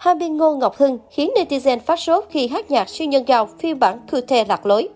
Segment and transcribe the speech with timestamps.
[0.00, 3.78] Harbin Ngô Ngọc Hưng khiến netizen phát sốt khi hát nhạc siêu nhân gạo phiên
[3.78, 4.88] bản Cute lạc lối.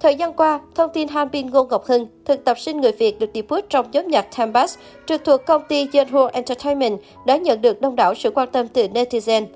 [0.00, 3.30] Thời gian qua, thông tin Hanbin Ngô Ngọc Hưng, thực tập sinh người Việt được
[3.34, 7.96] debut trong nhóm nhạc Tempest, trực thuộc công ty Yeonho Entertainment, đã nhận được đông
[7.96, 9.46] đảo sự quan tâm từ netizen.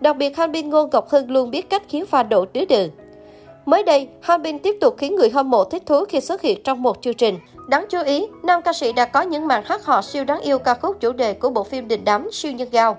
[0.00, 2.88] Đặc biệt, Hanbin Ngô Ngọc Hưng luôn biết cách khiến fan đổ tứ đường.
[3.66, 6.82] Mới đây, Hanbin tiếp tục khiến người hâm mộ thích thú khi xuất hiện trong
[6.82, 7.38] một chương trình.
[7.68, 10.58] Đáng chú ý, nam ca sĩ đã có những màn hát họ siêu đáng yêu
[10.58, 12.96] ca khúc chủ đề của bộ phim đình đám siêu nhân gao.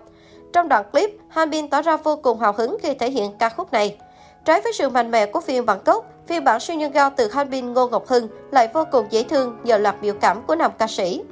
[0.53, 3.73] Trong đoạn clip, Hanbin tỏ ra vô cùng hào hứng khi thể hiện ca khúc
[3.73, 3.97] này.
[4.45, 7.29] Trái với sự mạnh mẽ của phiên bản gốc, phiên bản siêu nhân gao từ
[7.31, 10.71] Hanbin Ngô Ngọc Hưng lại vô cùng dễ thương nhờ loạt biểu cảm của nam
[10.77, 11.23] ca sĩ.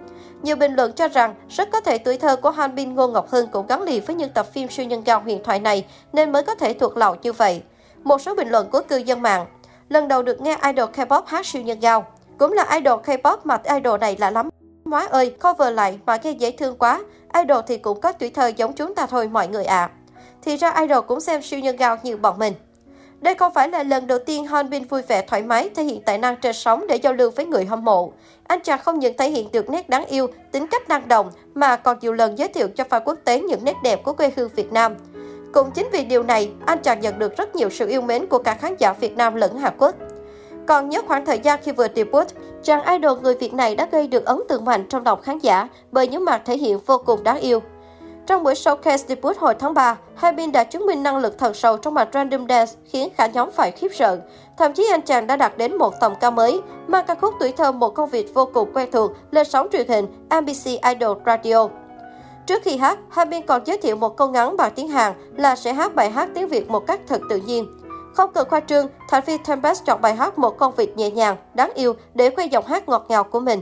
[0.42, 3.48] Nhiều bình luận cho rằng rất có thể tuổi thơ của Hanbin Ngô Ngọc Hưng
[3.48, 6.44] cũng gắn liền với những tập phim siêu nhân gao huyền thoại này nên mới
[6.44, 7.62] có thể thuộc lậu như vậy.
[8.04, 9.46] Một số bình luận của cư dân mạng
[9.90, 12.06] lần đầu được nghe idol K-pop hát siêu nhân gao.
[12.38, 14.50] Cũng là idol K-pop mà idol này lạ lắm.
[14.90, 17.02] Má ơi, cover lại mà nghe dễ thương quá.
[17.34, 19.80] Idol thì cũng có tuổi thơ giống chúng ta thôi mọi người ạ.
[19.80, 19.90] À.
[20.42, 22.54] Thì ra idol cũng xem siêu nhân gạo như bọn mình.
[23.22, 26.18] Đây không phải là lần đầu tiên Bin vui vẻ thoải mái thể hiện tài
[26.18, 28.14] năng trên sóng để giao lưu với người hâm mộ.
[28.48, 31.76] Anh chàng không những thể hiện được nét đáng yêu, tính cách năng động, mà
[31.76, 34.50] còn nhiều lần giới thiệu cho fan quốc tế những nét đẹp của quê hương
[34.56, 34.96] Việt Nam.
[35.54, 38.40] Cũng chính vì điều này, anh chàng nhận được rất nhiều sự yêu mến của
[38.40, 39.96] cả khán giả Việt Nam lẫn Hàn Quốc.
[40.70, 42.28] Còn nhớ khoảng thời gian khi vừa debut,
[42.64, 45.68] chàng idol người Việt này đã gây được ấn tượng mạnh trong lòng khán giả
[45.92, 47.60] bởi những mặt thể hiện vô cùng đáng yêu.
[48.28, 49.98] Trong buổi showcase debut hồi tháng 3,
[50.36, 53.52] bên đã chứng minh năng lực thật sâu trong mặt random dance khiến cả nhóm
[53.52, 54.20] phải khiếp sợ.
[54.58, 57.52] Thậm chí anh chàng đã đạt đến một tầm cao mới, mang ca khúc tuổi
[57.52, 60.06] thơ một công việc vô cùng quen thuộc lên sóng truyền hình
[60.42, 61.68] NBC Idol Radio.
[62.46, 65.56] Trước khi hát, hai bên còn giới thiệu một câu ngắn bằng tiếng Hàn là
[65.56, 67.79] sẽ hát bài hát tiếng Việt một cách thật tự nhiên.
[68.14, 71.36] Không cần khoa trương, thành viên Tempest chọn bài hát một con vịt nhẹ nhàng,
[71.54, 73.62] đáng yêu để khoe giọng hát ngọt ngào của mình.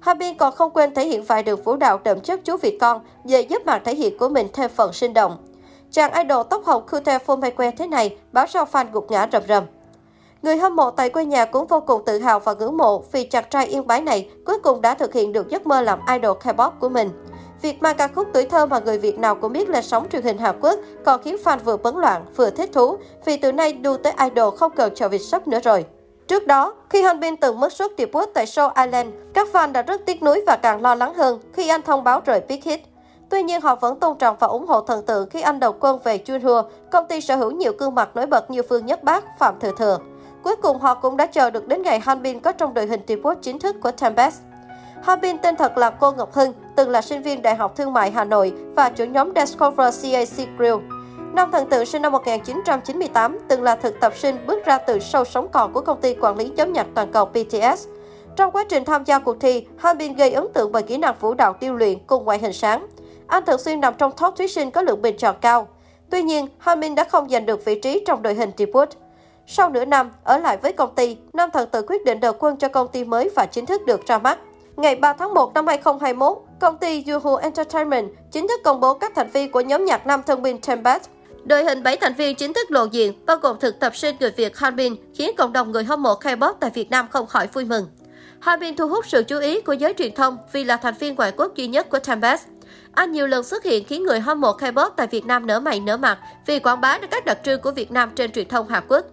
[0.00, 3.00] Harbin còn không quên thể hiện vài đường vũ đạo đậm chất chú vịt con
[3.24, 5.36] để giúp màn thể hiện của mình thêm phần sinh động.
[5.90, 9.64] Chàng idol tóc hồng Kute Fomekwe thế này báo sao fan gục ngã rầm rầm.
[10.42, 13.24] Người hâm mộ tại quê nhà cũng vô cùng tự hào và ngưỡng mộ vì
[13.24, 16.36] chàng trai yên bái này cuối cùng đã thực hiện được giấc mơ làm idol
[16.36, 17.10] K-pop của mình.
[17.64, 20.22] Việc mang ca khúc tuổi thơ mà người Việt nào cũng biết là sóng truyền
[20.22, 23.72] hình Hàn Quốc còn khiến fan vừa bấn loạn vừa thích thú vì từ nay
[23.72, 25.84] đu tới idol không cần chờ việc sắp nữa rồi.
[26.26, 30.06] Trước đó, khi Hanbin từng mất suất debut tại show Island, các fan đã rất
[30.06, 32.80] tiếc nuối và càng lo lắng hơn khi anh thông báo rời Big Hit.
[33.30, 35.98] Tuy nhiên, họ vẫn tôn trọng và ủng hộ thần tượng khi anh đầu quân
[36.04, 39.38] về Junhua, công ty sở hữu nhiều gương mặt nổi bật như Phương Nhất Bác,
[39.38, 39.98] Phạm Thừa Thừa.
[40.42, 43.38] Cuối cùng, họ cũng đã chờ được đến ngày Hanbin có trong đội hình debut
[43.42, 44.40] chính thức của Tempest.
[45.04, 48.10] Hanbin tên thật là Cô Ngọc Hưng, từng là sinh viên Đại học Thương mại
[48.10, 50.76] Hà Nội và trưởng nhóm Discover CAC Grill.
[51.32, 55.24] Nam thần tượng sinh năm 1998, từng là thực tập sinh bước ra từ sâu
[55.24, 57.86] sống còn của công ty quản lý nhóm nhạc toàn cầu BTS.
[58.36, 61.34] Trong quá trình tham gia cuộc thi, Hanbin gây ấn tượng bởi kỹ năng vũ
[61.34, 62.86] đạo tiêu luyện cùng ngoại hình sáng.
[63.26, 65.68] Anh thường xuyên nằm trong top thí sinh có lượng bình chọn cao.
[66.10, 68.88] Tuy nhiên, Hanbin đã không giành được vị trí trong đội hình debut.
[69.46, 72.56] Sau nửa năm, ở lại với công ty, Nam thần tự quyết định đầu quân
[72.56, 74.38] cho công ty mới và chính thức được ra mắt.
[74.76, 79.12] Ngày 3 tháng 1 năm 2021, công ty Yuhu Entertainment chính thức công bố các
[79.14, 81.02] thành viên của nhóm nhạc nam thân binh Tempest.
[81.44, 84.30] Đội hình 7 thành viên chính thức lộ diện, bao gồm thực tập sinh người
[84.30, 87.64] Việt Hanbin, khiến cộng đồng người hâm mộ K-pop tại Việt Nam không khỏi vui
[87.64, 87.86] mừng.
[88.40, 91.32] Hanbin thu hút sự chú ý của giới truyền thông vì là thành viên ngoại
[91.36, 92.44] quốc duy nhất của Tempest.
[92.92, 95.80] Anh nhiều lần xuất hiện khiến người hâm mộ K-pop tại Việt Nam nở mày
[95.80, 98.68] nở mặt vì quảng bá được các đặc trưng của Việt Nam trên truyền thông
[98.68, 99.04] Hàn Quốc.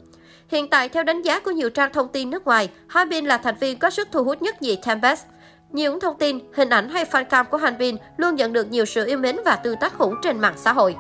[0.47, 3.55] Hiện tại, theo đánh giá của nhiều trang thông tin nước ngoài, Hanbin là thành
[3.59, 5.25] viên có sức thu hút nhất nhì Tempest.
[5.71, 9.05] Những thông tin, hình ảnh hay fan cam của Hanbin luôn nhận được nhiều sự
[9.05, 10.95] yêu mến và tương tác khủng trên mạng xã hội.